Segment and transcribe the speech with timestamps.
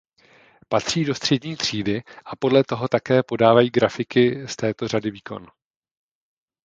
[0.69, 5.47] Patří do střední třídy a podle toho taky podávají grafiky z této řady výkon.